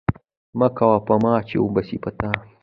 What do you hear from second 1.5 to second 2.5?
وبه سي په تا!